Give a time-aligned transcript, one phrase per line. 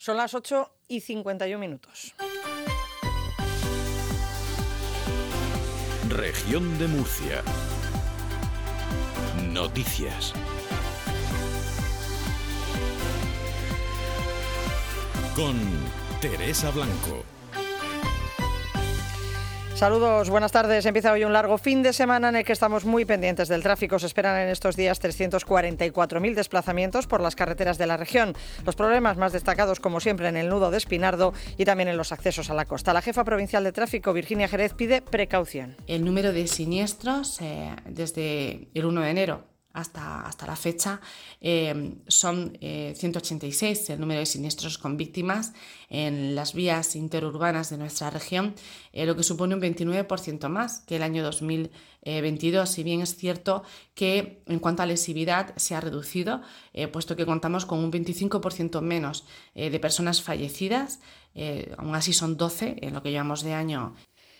[0.00, 2.14] Son las 8 y 51 minutos.
[6.08, 7.42] Región de Murcia.
[9.52, 10.32] Noticias.
[15.36, 15.58] Con
[16.22, 17.22] Teresa Blanco.
[19.80, 20.84] Saludos, buenas tardes.
[20.84, 23.98] Empieza hoy un largo fin de semana en el que estamos muy pendientes del tráfico.
[23.98, 28.34] Se esperan en estos días 344.000 desplazamientos por las carreteras de la región.
[28.66, 32.12] Los problemas más destacados, como siempre, en el nudo de Espinardo y también en los
[32.12, 32.92] accesos a la costa.
[32.92, 35.78] La jefa provincial de tráfico, Virginia Jerez, pide precaución.
[35.86, 41.00] El número de siniestros eh, desde el 1 de enero hasta, hasta la fecha
[41.40, 45.52] eh, son 186 eh, el número de siniestros con víctimas
[45.88, 48.54] en las vías interurbanas de nuestra región,
[48.92, 52.68] eh, lo que supone un 29% más que el año 2022.
[52.68, 53.62] Si bien es cierto
[53.94, 56.40] que en cuanto a lesividad se ha reducido,
[56.92, 61.00] puesto que contamos con un 25% menos de personas fallecidas,
[61.76, 63.94] aún así son 12 en lo que llevamos de año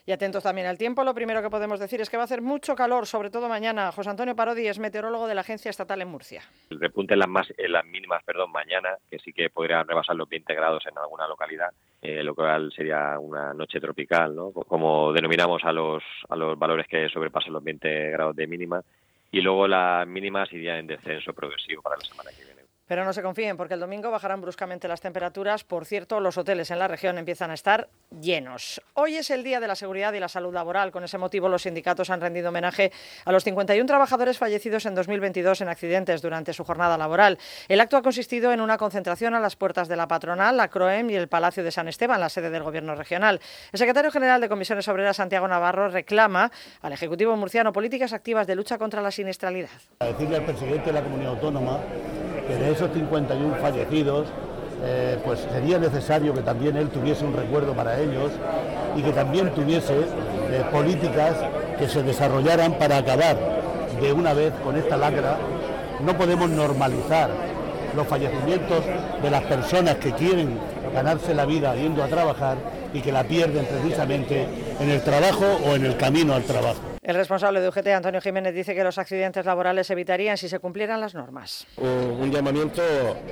[0.06, 2.42] y atentos también al tiempo, lo primero que podemos decir es que va a hacer
[2.42, 3.92] mucho calor, sobre todo mañana.
[3.92, 6.42] José Antonio Parodi es meteorólogo de la Agencia Estatal en Murcia.
[6.70, 10.16] El repunte en las, más, en las mínimas perdón, mañana, que sí que podrían rebasar
[10.16, 11.70] los 20 grados en alguna localidad,
[12.02, 14.52] eh, lo cual sería una noche tropical, ¿no?
[14.52, 18.82] como denominamos a los, a los valores que sobrepasan los 20 grados de mínima.
[19.32, 22.49] Y luego las mínimas irían en descenso progresivo para la semana que viene.
[22.90, 25.62] Pero no se confíen porque el domingo bajarán bruscamente las temperaturas.
[25.62, 27.88] Por cierto, los hoteles en la región empiezan a estar
[28.20, 28.82] llenos.
[28.94, 30.90] Hoy es el Día de la Seguridad y la Salud Laboral.
[30.90, 32.90] Con ese motivo, los sindicatos han rendido homenaje
[33.24, 37.38] a los 51 trabajadores fallecidos en 2022 en accidentes durante su jornada laboral.
[37.68, 41.10] El acto ha consistido en una concentración a las puertas de la patronal, la CROEM
[41.10, 43.40] y el Palacio de San Esteban, la sede del Gobierno regional.
[43.70, 46.50] El secretario general de Comisiones Obreras, Santiago Navarro, reclama
[46.82, 49.70] al Ejecutivo murciano políticas activas de lucha contra la siniestralidad.
[50.00, 51.78] Decirle al presidente de la comunidad autónoma
[52.50, 54.26] que de esos 51 fallecidos,
[54.82, 58.32] eh, pues sería necesario que también él tuviese un recuerdo para ellos
[58.96, 61.36] y que también tuviese eh, políticas
[61.78, 63.36] que se desarrollaran para acabar
[64.00, 65.36] de una vez con esta lacra.
[66.04, 67.30] No podemos normalizar
[67.94, 68.84] los fallecimientos
[69.22, 70.58] de las personas que quieren
[70.92, 72.56] ganarse la vida yendo a trabajar
[72.92, 74.48] y que la pierden precisamente
[74.80, 76.89] en el trabajo o en el camino al trabajo.
[77.10, 80.60] El responsable de UGT, Antonio Jiménez, dice que los accidentes laborales se evitarían si se
[80.60, 81.66] cumplieran las normas.
[81.76, 82.82] Un llamamiento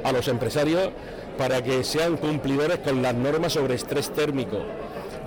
[0.03, 0.91] a los empresarios
[1.39, 4.65] para que sean cumplidores con las normas sobre estrés térmico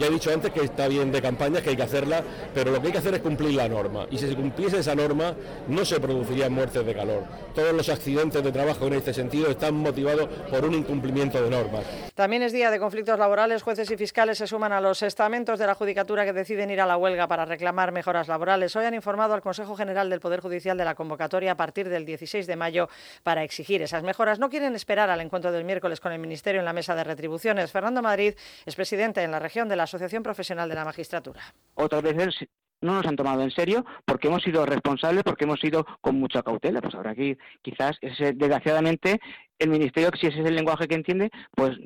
[0.01, 2.23] ya he dicho antes que está bien de campañas, que hay que hacerla,
[2.55, 4.07] pero lo que hay que hacer es cumplir la norma.
[4.09, 5.35] Y si se cumpliese esa norma,
[5.67, 7.23] no se producirían muertes de calor.
[7.53, 11.83] Todos los accidentes de trabajo en este sentido están motivados por un incumplimiento de normas.
[12.15, 13.61] También es día de conflictos laborales.
[13.61, 16.87] Jueces y fiscales se suman a los estamentos de la Judicatura que deciden ir a
[16.87, 18.75] la huelga para reclamar mejoras laborales.
[18.75, 22.07] Hoy han informado al Consejo General del Poder Judicial de la convocatoria a partir del
[22.07, 22.89] 16 de mayo
[23.21, 24.39] para exigir esas mejoras.
[24.39, 27.71] No quieren esperar al encuentro del miércoles con el Ministerio en la mesa de retribuciones.
[27.71, 28.33] Fernando Madrid
[28.65, 31.41] es presidente en la región de la Asociación Profesional de la Magistratura.
[31.75, 32.47] Otras veces
[32.79, 36.41] no nos han tomado en serio porque hemos sido responsables, porque hemos ido con mucha
[36.43, 36.81] cautela.
[36.81, 39.19] Pues ahora aquí quizás, desgraciadamente,
[39.59, 41.77] el Ministerio, si ese es el lenguaje que entiende, pues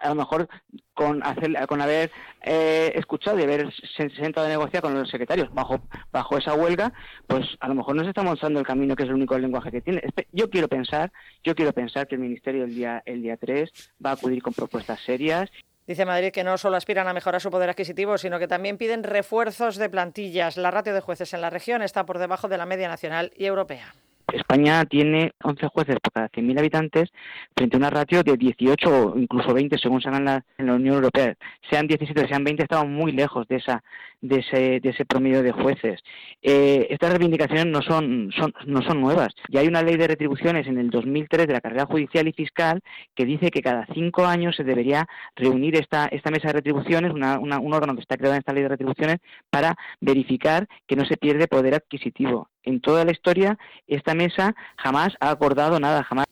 [0.00, 0.48] a lo mejor
[0.92, 2.10] con, hacer, con haber
[2.42, 5.80] eh, escuchado y haber sentado a negociar con los secretarios bajo,
[6.10, 6.92] bajo esa huelga,
[7.28, 9.80] pues a lo mejor nos está mostrando el camino que es el único lenguaje que
[9.80, 10.02] tiene.
[10.32, 11.12] Yo quiero pensar,
[11.44, 13.70] yo quiero pensar que el Ministerio el día, el día 3
[14.04, 15.48] va a acudir con propuestas serias
[15.86, 19.02] Dice Madrid que no solo aspiran a mejorar su poder adquisitivo, sino que también piden
[19.02, 20.56] refuerzos de plantillas.
[20.56, 23.46] La ratio de jueces en la región está por debajo de la media nacional y
[23.46, 23.94] europea.
[24.32, 27.10] España tiene 11 jueces por cada 100.000 habitantes
[27.56, 30.74] frente a una ratio de 18 o incluso 20 según se en la, en la
[30.74, 31.34] Unión Europea.
[31.70, 33.82] Sean 17 o sean 20, estamos muy lejos de, esa,
[34.20, 36.00] de, ese, de ese promedio de jueces.
[36.42, 39.34] Eh, estas reivindicaciones no son, son, no son nuevas.
[39.48, 42.80] Ya hay una ley de retribuciones en el 2003 de la carrera judicial y fiscal
[43.14, 45.06] que dice que cada cinco años se debería
[45.36, 48.62] reunir esta, esta mesa de retribuciones, una, un órgano que está creado en esta ley
[48.62, 49.18] de retribuciones,
[49.50, 52.51] para verificar que no se pierde poder adquisitivo.
[52.64, 56.26] En toda la historia, esta mesa jamás ha acordado nada, jamás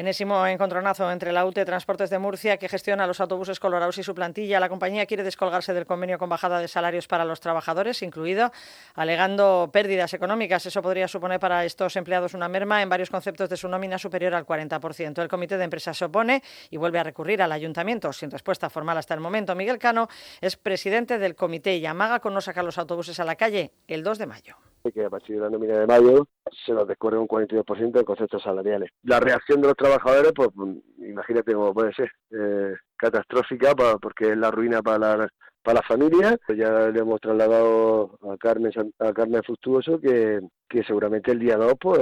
[0.00, 4.14] Enésimo encontronazo entre la UTE Transportes de Murcia, que gestiona los autobuses colorados y su
[4.14, 4.58] plantilla.
[4.58, 8.50] La compañía quiere descolgarse del convenio con bajada de salarios para los trabajadores, incluido
[8.94, 10.64] alegando pérdidas económicas.
[10.64, 14.34] Eso podría suponer para estos empleados una merma en varios conceptos de su nómina superior
[14.34, 15.20] al 40%.
[15.20, 18.96] El comité de empresas se opone y vuelve a recurrir al ayuntamiento, sin respuesta formal
[18.96, 19.54] hasta el momento.
[19.54, 20.08] Miguel Cano
[20.40, 24.04] es presidente del comité y amaga con no sacar los autobuses a la calle el
[24.04, 26.26] 2 de mayo que a partir de la nómina de mayo
[26.64, 28.90] se nos descorre un 42% de conceptos salariales.
[29.02, 30.48] La reacción de los trabajadores, pues
[30.98, 35.28] imagínate cómo puede ser, eh, catastrófica porque es la ruina para,
[35.62, 36.38] para la familia.
[36.48, 41.74] Ya le hemos trasladado a Carmen, a Carmen Fructuoso que, que seguramente el día 2
[41.80, 42.00] pues,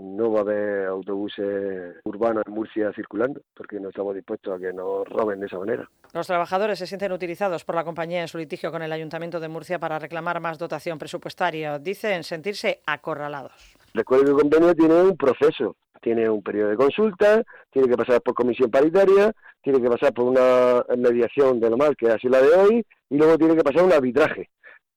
[0.00, 4.72] no va a haber autobuses urbanos en Murcia circulando, porque no estamos dispuestos a que
[4.72, 5.88] nos roben de esa manera.
[6.12, 9.48] Los trabajadores se sienten utilizados por la compañía en su litigio con el Ayuntamiento de
[9.48, 11.78] Murcia para reclamar más dotación presupuestaria.
[11.78, 13.76] Dicen sentirse acorralados.
[13.94, 18.22] Recuerdo que el convenio tiene un proceso, tiene un periodo de consulta, tiene que pasar
[18.22, 22.28] por comisión paritaria, tiene que pasar por una mediación de lo mal, que es así
[22.28, 24.48] la de hoy, y luego tiene que pasar un arbitraje.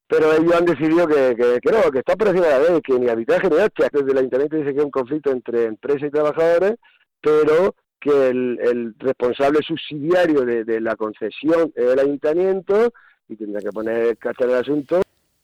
[0.06, 3.08] Pero ellos han decidido que, que, no, que está por encima la ley, que ni
[3.08, 6.76] arbitraje ni hostia, que el ayuntamiento dice que es un conflicto entre empresa y trabajadores,
[7.20, 12.92] pero que el, responsable subsidiario de, de, la concesión es el ayuntamiento
[13.28, 15.02] y tendrá que poner carta el asunto.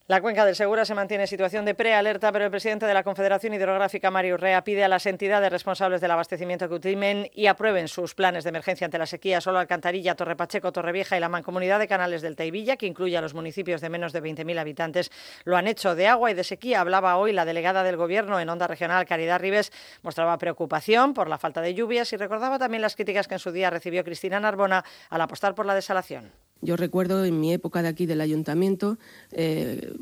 [0.08, 3.02] La cuenca del Segura se mantiene en situación de prealerta, pero el presidente de la
[3.02, 7.88] Confederación Hidrográfica, Mario Urrea, pide a las entidades responsables del abastecimiento que ultimen y aprueben
[7.88, 9.40] sus planes de emergencia ante la sequía.
[9.40, 13.20] Solo Alcantarilla, Torre Pacheco, Torrevieja y la Mancomunidad de Canales del Taivilla, que incluye a
[13.20, 15.10] los municipios de menos de 20.000 habitantes,
[15.42, 15.96] lo han hecho.
[15.96, 19.40] De agua y de sequía hablaba hoy la delegada del Gobierno en Onda Regional, Caridad
[19.40, 23.40] Rives, mostraba preocupación por la falta de lluvias y recordaba también las críticas que en
[23.40, 26.45] su día recibió Cristina Narbona al apostar por la desalación.
[26.62, 28.98] Yo recuerdo en mi época de aquí del ayuntamiento
[29.32, 29.92] eh,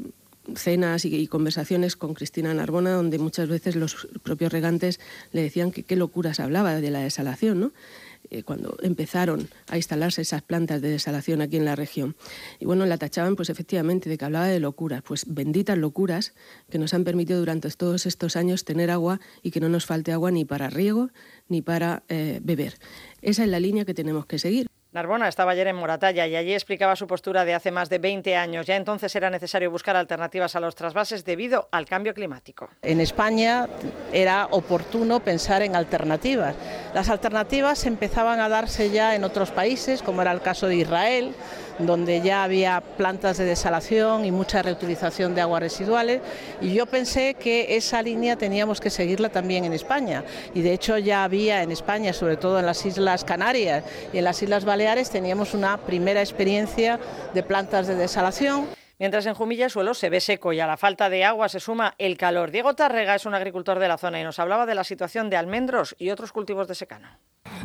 [0.55, 5.01] cenas y, conversaciones con Cristina Narbona donde muchas veces los propios regantes
[5.33, 7.73] le decían que qué locuras hablaba de la desalación, ¿no?
[8.31, 12.17] Eh, cuando empezaron a instalarse esas plantas de desalación aquí en la región.
[12.59, 16.33] Y bueno, la tachaban pues efectivamente de que hablaba de locuras, pues benditas locuras
[16.71, 20.12] que nos han permitido durante todos estos años tener agua y que no nos falte
[20.12, 21.11] agua ni para riego
[21.49, 22.79] ni para eh, beber.
[23.21, 24.69] Esa es la línea que tenemos que seguir.
[24.94, 28.37] Narbona estaba ayer en Moratalla y allí explicaba su postura de hace más de 20
[28.37, 28.64] años.
[28.64, 32.70] Ya entonces era necesario buscar alternativas a los trasvases debido al cambio climático.
[32.81, 33.67] En España
[34.12, 36.55] era oportuno pensar en alternativas.
[36.94, 41.35] Las alternativas empezaban a darse ya en otros países, como era el caso de Israel,
[41.79, 46.21] donde ya había plantas de desalación y mucha reutilización de aguas residuales
[46.61, 50.25] y yo pensé que esa línea teníamos que seguirla también en España
[50.55, 54.25] y de hecho ya había en España, sobre todo en las Islas Canarias y en
[54.25, 56.99] las Islas Baleares, teníamos una primera experiencia
[57.32, 58.67] de plantas de desalación.
[59.05, 61.61] Mientras en Jumilla el suelo se ve seco y a la falta de agua se
[61.61, 62.51] suma el calor.
[62.51, 65.37] Diego Tarrega es un agricultor de la zona y nos hablaba de la situación de
[65.37, 67.09] almendros y otros cultivos de secano.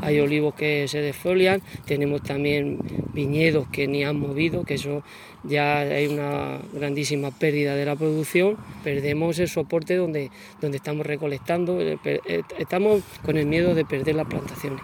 [0.01, 2.80] Hay olivos que se desfolian, tenemos también
[3.13, 5.01] viñedos que ni han movido, que eso
[5.45, 11.80] ya hay una grandísima pérdida de la producción, perdemos el soporte donde, donde estamos recolectando,
[11.80, 14.81] eh, eh, estamos con el miedo de perder las plantaciones.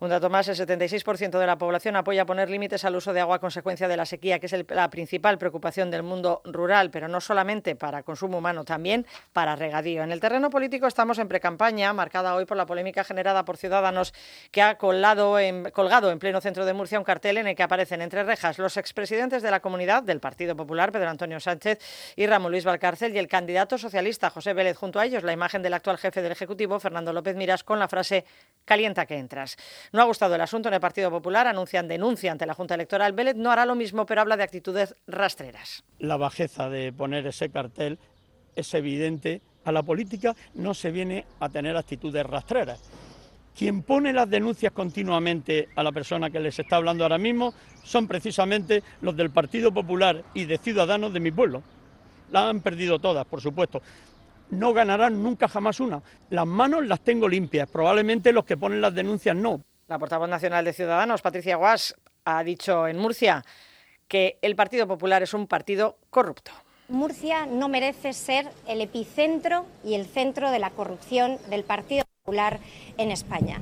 [0.00, 3.36] Un dato más, el 76% de la población apoya poner límites al uso de agua
[3.36, 7.20] a consecuencia de la sequía, que es la principal preocupación del mundo rural, pero no
[7.20, 10.02] solamente para consumo humano, también para regadío.
[10.02, 14.12] En el terreno político estamos en precampaña, marcada hoy por la polémica generada por Ciudadanos,
[14.50, 17.62] que ha colgado en, colgado en pleno centro de Murcia un cartel en el que
[17.62, 21.78] aparecen entre rejas los expresidentes de la comunidad del Partido Popular, Pedro Antonio Sánchez
[22.16, 25.62] y Ramón Luis Valcárcel, y el candidato socialista José Vélez junto a ellos, la imagen
[25.62, 28.24] del actual jefe del Ejecutivo, Fernando López Miras, con la frase
[28.64, 29.56] calienta que entras.
[29.94, 33.12] No ha gustado el asunto en el Partido Popular, anuncian denuncia ante la Junta Electoral.
[33.12, 35.84] Vélez no hará lo mismo, pero habla de actitudes rastreras.
[36.00, 38.00] La bajeza de poner ese cartel
[38.56, 39.40] es evidente.
[39.64, 42.82] A la política no se viene a tener actitudes rastreras.
[43.56, 47.54] Quien pone las denuncias continuamente a la persona que les está hablando ahora mismo
[47.84, 51.62] son precisamente los del Partido Popular y de Ciudadanos de mi pueblo.
[52.32, 53.80] La han perdido todas, por supuesto
[54.50, 56.02] no ganarán nunca jamás una.
[56.30, 59.64] Las manos las tengo limpias, probablemente los que ponen las denuncias no.
[59.94, 61.94] La portavoz nacional de Ciudadanos, Patricia Guas,
[62.24, 63.44] ha dicho en Murcia
[64.08, 66.50] que el Partido Popular es un partido corrupto.
[66.88, 72.58] Murcia no merece ser el epicentro y el centro de la corrupción del Partido Popular
[72.98, 73.60] en España.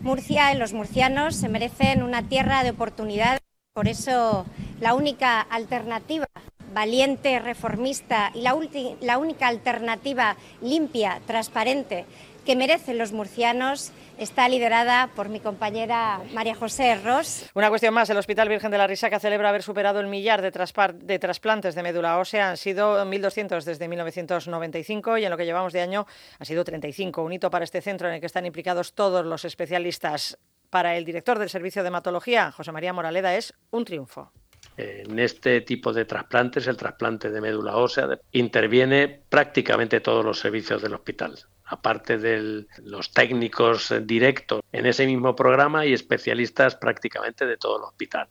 [0.00, 3.40] Murcia y los murcianos se merecen una tierra de oportunidades.
[3.72, 4.44] Por eso
[4.80, 6.26] la única alternativa
[6.74, 8.54] valiente, reformista y la,
[9.00, 12.04] la única alternativa limpia, transparente
[12.46, 17.50] que merecen los murcianos está liderada por mi compañera María José Ross.
[17.54, 21.18] Una cuestión más, el Hospital Virgen de la Risaca celebra haber superado el millar de,
[21.18, 22.50] trasplantes de médula ósea.
[22.50, 26.06] Han sido 1.200 desde 1995 y en lo que llevamos de año
[26.38, 27.20] han sido 35.
[27.22, 30.38] Un hito para este centro en el que están implicados todos los especialistas.
[30.70, 34.32] Para el director del Servicio de Hematología, José María Moraleda, es un triunfo.
[34.76, 40.82] En este tipo de trasplantes, el trasplante de médula ósea, interviene prácticamente todos los servicios
[40.82, 47.56] del hospital, aparte de los técnicos directos en ese mismo programa y especialistas prácticamente de
[47.56, 48.28] todo el hospital,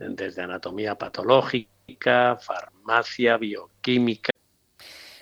[0.00, 4.30] desde anatomía patológica, farmacia, bioquímica.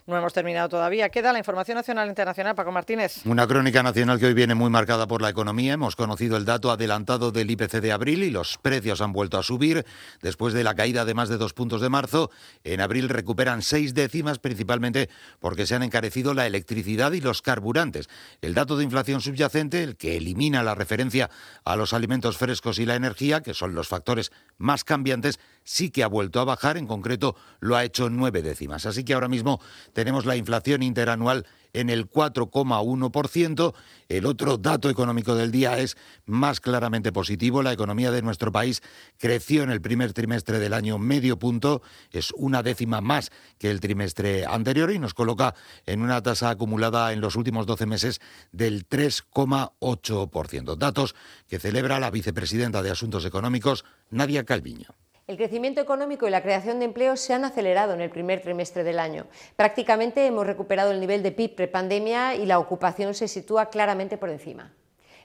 [0.07, 1.09] No hemos terminado todavía.
[1.09, 3.27] Queda la información nacional e internacional, Paco Martínez.
[3.27, 5.73] Una crónica nacional que hoy viene muy marcada por la economía.
[5.73, 9.43] Hemos conocido el dato adelantado del IPC de abril y los precios han vuelto a
[9.43, 9.85] subir
[10.23, 12.31] después de la caída de más de dos puntos de marzo.
[12.63, 15.11] En abril recuperan seis décimas, principalmente
[15.41, 18.09] porque se han encarecido la electricidad y los carburantes.
[18.43, 21.31] El dato de inflación subyacente, el que elimina la referencia
[21.65, 26.05] a los alimentos frescos y la energía, que son los factores más cambiantes, sí que
[26.05, 28.87] ha vuelto a bajar, en concreto lo ha hecho nueve décimas.
[28.87, 29.61] Así que ahora mismo
[29.93, 33.75] tenemos la inflación interanual en el 4,1%.
[34.09, 37.63] El otro dato económico del día es más claramente positivo.
[37.63, 38.81] La economía de nuestro país
[39.19, 41.83] creció en el primer trimestre del año medio punto,
[42.13, 45.55] es una décima más que el trimestre anterior y nos coloca
[45.85, 48.21] en una tasa acumulada en los últimos 12 meses
[48.53, 50.77] del 3,8%.
[50.77, 51.15] Datos
[51.49, 55.06] que celebra la vicepresidenta de Asuntos Económicos, Nadia Calviño.
[55.28, 58.85] El crecimiento económico y la creación de empleo se han acelerado en el primer trimestre
[58.85, 59.26] del año.
[59.56, 64.30] Prácticamente hemos recuperado el nivel de PIB prepandemia y la ocupación se sitúa claramente por
[64.30, 64.71] encima.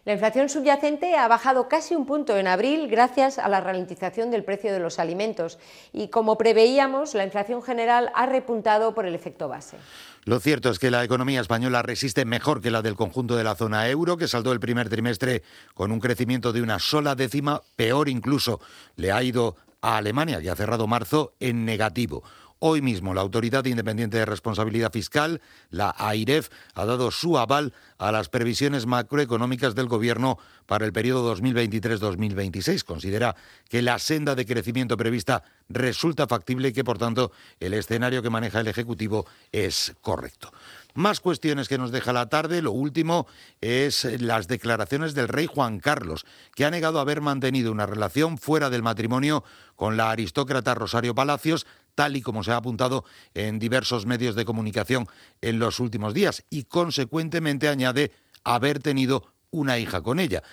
[0.04, 4.44] La inflación subyacente ha bajado casi un punto en abril gracias a la ralentización del
[4.44, 5.60] precio de los alimentos
[5.94, 9.78] y, como preveíamos, la inflación general ha repuntado por el efecto base.
[10.26, 13.54] Lo cierto es que la economía española resiste mejor que la del conjunto de la
[13.54, 15.44] zona euro, que saldó el primer trimestre
[15.76, 18.60] con un crecimiento de una sola décima, peor incluso
[18.96, 22.24] le ha ido a Alemania, que ha cerrado marzo en negativo.
[22.64, 25.42] Hoy mismo la Autoridad Independiente de Responsabilidad Fiscal,
[25.72, 30.38] la AIREF, ha dado su aval a las previsiones macroeconómicas del Gobierno
[30.68, 32.84] para el periodo 2023-2026.
[32.84, 33.36] Considera
[33.68, 38.30] que la senda de crecimiento prevista resulta factible y que, por tanto, el escenario que
[38.30, 40.52] maneja el Ejecutivo es correcto.
[40.94, 42.62] Más cuestiones que nos deja la tarde.
[42.62, 43.26] Lo último
[43.62, 48.70] es las declaraciones del rey Juan Carlos, que ha negado haber mantenido una relación fuera
[48.70, 49.44] del matrimonio
[49.76, 51.66] con la aristócrata Rosario Palacios,
[51.96, 55.08] tal y como se ha apuntado en diversos medios de comunicación
[55.42, 58.12] en los últimos días, y consecuentemente añade
[58.44, 60.44] haber tenido una hija con ella.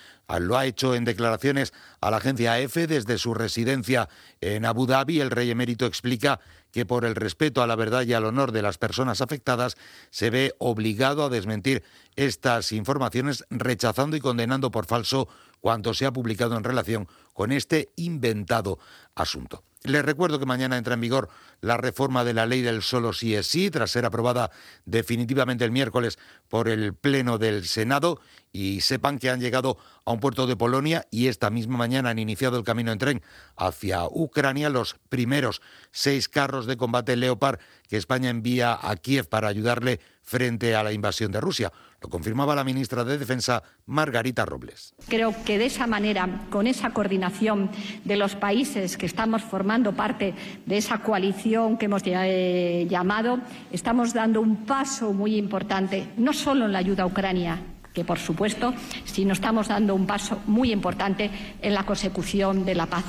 [0.40, 4.08] Lo ha hecho en declaraciones a la agencia EFE desde su residencia
[4.40, 5.20] en Abu Dhabi.
[5.20, 6.40] El rey emérito explica
[6.72, 9.76] que por el respeto a la verdad y al honor de las personas afectadas
[10.10, 11.82] se ve obligado a desmentir
[12.16, 15.28] estas informaciones, rechazando y condenando por falso
[15.60, 18.78] cuanto se ha publicado en relación con este inventado
[19.14, 19.64] asunto.
[19.84, 21.28] Les recuerdo que mañana entra en vigor
[21.60, 24.50] la reforma de la ley del solo sí es sí, tras ser aprobada
[24.86, 28.20] definitivamente el miércoles por el Pleno del Senado.
[28.50, 32.18] Y sepan que han llegado a un puerto de Polonia y esta misma mañana han
[32.18, 33.22] iniciado el camino en tren
[33.56, 35.62] hacia Ucrania los primeros
[35.92, 40.92] seis carros de combate Leopard que España envía a Kiev para ayudarle frente a la
[40.92, 41.72] invasión de Rusia.
[42.00, 44.94] Lo confirmaba la ministra de Defensa, Margarita Robles.
[45.08, 47.70] Creo que de esa manera, con esa coordinación
[48.04, 53.40] de los países que estamos formando parte de esa coalición que hemos eh, llamado,
[53.72, 57.58] estamos dando un paso muy importante, no solo en la ayuda a Ucrania,
[57.92, 58.74] que por supuesto,
[59.04, 63.04] sino estamos dando un paso muy importante en la consecución de la paz.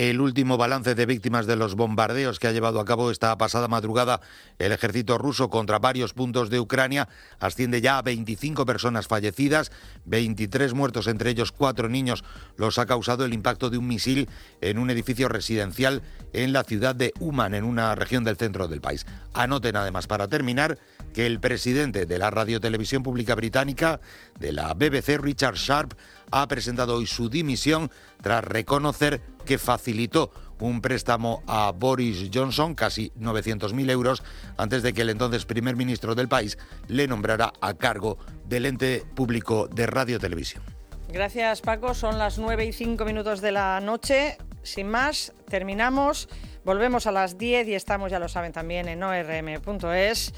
[0.00, 3.68] El último balance de víctimas de los bombardeos que ha llevado a cabo esta pasada
[3.68, 4.22] madrugada
[4.58, 7.06] el ejército ruso contra varios puntos de Ucrania
[7.38, 9.70] asciende ya a 25 personas fallecidas,
[10.06, 12.24] 23 muertos, entre ellos cuatro niños.
[12.56, 14.30] Los ha causado el impacto de un misil
[14.62, 16.00] en un edificio residencial
[16.32, 19.04] en la ciudad de Uman, en una región del centro del país.
[19.34, 20.78] Anoten además, para terminar,
[21.12, 24.00] que el presidente de la Radiotelevisión Pública Británica,
[24.38, 25.92] de la BBC, Richard Sharp,
[26.30, 27.90] ha presentado hoy su dimisión
[28.22, 34.22] tras reconocer que facilitó un préstamo a Boris Johnson, casi 900.000 euros,
[34.56, 36.58] antes de que el entonces primer ministro del país
[36.88, 40.62] le nombrara a cargo del ente público de radio televisión.
[41.08, 44.36] Gracias Paco, son las 9 y 5 minutos de la noche.
[44.62, 46.28] Sin más, terminamos.
[46.64, 50.32] Volvemos a las 10 y estamos, ya lo saben también, en orm.es.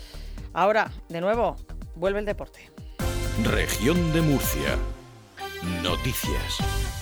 [0.55, 1.57] Ahora, de nuevo,
[1.97, 2.71] vuelve el deporte.
[3.45, 4.79] Región de Murcia.
[5.62, 7.01] Noticias.